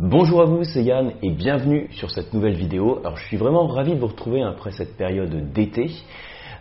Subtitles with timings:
[0.00, 3.00] Bonjour à vous, c'est Yann et bienvenue sur cette nouvelle vidéo.
[3.00, 5.90] Alors je suis vraiment ravi de vous retrouver après cette période d'été.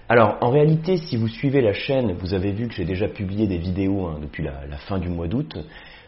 [0.10, 3.46] Alors en réalité, si vous suivez la chaîne, vous avez vu que j'ai déjà publié
[3.46, 5.56] des vidéos hein, depuis la, fin du mois d'août.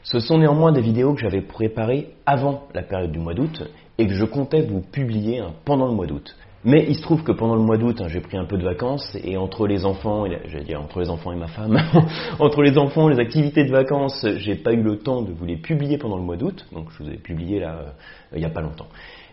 [0.01, 3.61] Ce sont néanmoins des vidéos que j'avais préparées avant la période du mois d'août
[3.99, 6.35] et que je comptais vous publier hein, pendant le mois d'août.
[6.65, 8.63] Mais il se trouve que pendant le mois d'août, hein, j'ai pris un peu de
[8.63, 11.77] vacances et entre les enfants, j'allais dire entre les enfants et ma femme,
[12.39, 15.55] entre les enfants, les activités de vacances, j'ai pas eu le temps de vous les
[15.55, 16.65] publier pendant le mois d'août.
[16.73, 17.91] Donc je vous ai publié là euh,
[18.33, 18.87] il n'y a pas longtemps.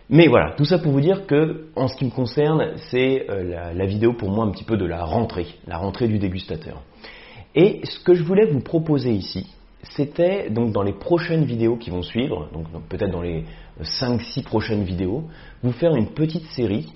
[0.09, 3.73] Mais voilà, tout ça pour vous dire que, en ce qui me concerne, c'est euh,
[3.73, 6.81] la, vidéo pour moi un petit peu de la rentrée, la rentrée du dégustateur.
[7.55, 11.89] Et ce que je voulais vous proposer ici, c'était donc dans les prochaines vidéos qui
[11.89, 13.43] vont suivre, donc, donc peut-être dans les
[13.81, 15.25] 5-6 prochaines vidéos,
[15.61, 16.87] vous faire une petite série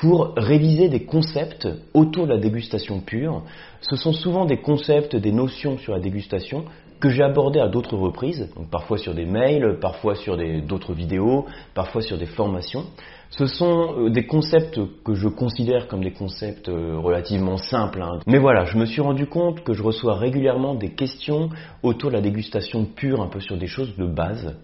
[0.00, 3.42] pour réviser des concepts autour de la dégustation pure.
[3.80, 6.64] Ce sont souvent des concepts, des notions sur la dégustation
[7.00, 11.46] que j'ai abordées à d'autres reprises, donc parfois sur des mails, parfois sur d'autres vidéos,
[11.74, 12.84] parfois sur des formations.
[13.30, 18.00] Ce sont euh, des concepts que je considère comme des concepts euh, relativement simples.
[18.00, 18.20] Hein.
[18.26, 21.50] Mais voilà, je me suis rendu compte que je reçois régulièrement des questions
[21.82, 24.56] autour de la dégustation pure, un peu sur des choses de base.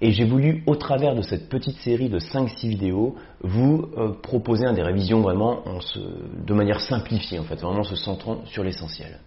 [0.00, 4.72] Et j'ai voulu, au travers de cette petite série de 5-6 vidéos, vous euh, proposer
[4.72, 5.62] des révisions vraiment
[6.44, 9.18] de manière simplifiée, en fait, vraiment se centrant sur l'essentiel.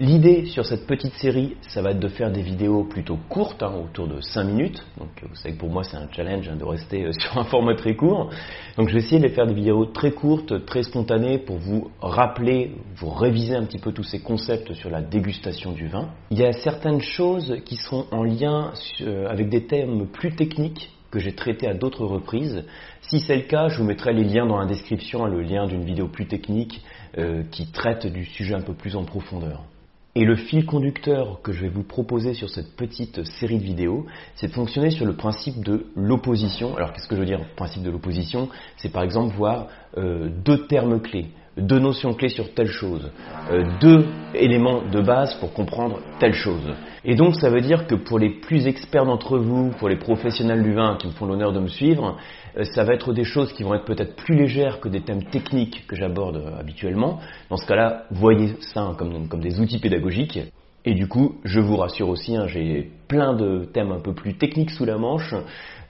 [0.00, 3.72] L'idée sur cette petite série, ça va être de faire des vidéos plutôt courtes, hein,
[3.84, 4.80] autour de 5 minutes.
[4.96, 7.42] Donc vous savez que pour moi c'est un challenge hein, de rester euh, sur un
[7.42, 8.30] format très court.
[8.76, 12.76] Donc je vais essayer de faire des vidéos très courtes, très spontanées pour vous rappeler,
[12.94, 16.10] vous réviser un petit peu tous ces concepts sur la dégustation du vin.
[16.30, 20.92] Il y a certaines choses qui seront en lien euh, avec des thèmes plus techniques
[21.10, 22.64] que j'ai traités à d'autres reprises.
[23.02, 25.82] Si c'est le cas, je vous mettrai les liens dans la description, le lien d'une
[25.82, 26.84] vidéo plus technique
[27.18, 29.64] euh, qui traite du sujet un peu plus en profondeur.
[30.14, 34.06] Et le fil conducteur que je vais vous proposer sur cette petite série de vidéos,
[34.34, 36.76] c'est de fonctionner sur le principe de l'opposition.
[36.76, 40.66] Alors qu'est-ce que je veux dire Principe de l'opposition, c'est par exemple voir euh, deux
[40.66, 41.28] termes clés,
[41.58, 43.10] deux notions clés sur telle chose,
[43.50, 46.72] euh, deux éléments de base pour comprendre telle chose.
[47.04, 50.62] Et donc ça veut dire que pour les plus experts d'entre vous, pour les professionnels
[50.62, 52.16] du vin qui me font l'honneur de me suivre,
[52.56, 55.24] euh, ça va être des choses qui vont être peut-être plus légères que des thèmes
[55.24, 57.20] techniques que j'aborde euh, habituellement.
[57.50, 60.40] Dans ce cas-là, voyez ça comme, comme des outils pédagogiques.
[60.84, 64.38] Et du coup, je vous rassure aussi, hein, j'ai plein de thèmes un peu plus
[64.38, 65.34] techniques sous la manche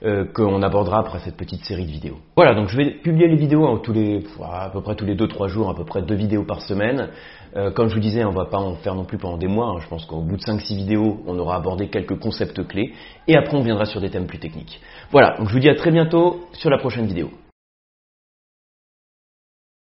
[0.03, 2.17] euh, qu'on abordera après cette petite série de vidéos.
[2.35, 5.15] Voilà, donc je vais publier les vidéos hein, tous les, à peu près tous les
[5.15, 7.09] 2-3 jours, à peu près deux vidéos par semaine.
[7.55, 9.73] Euh, comme je vous disais, on va pas en faire non plus pendant des mois.
[9.75, 9.79] Hein.
[9.81, 12.93] Je pense qu'au bout de 5-6 vidéos, on aura abordé quelques concepts clés.
[13.27, 14.79] Et après, on viendra sur des thèmes plus techniques.
[15.11, 17.29] Voilà, donc je vous dis à très bientôt sur la prochaine vidéo.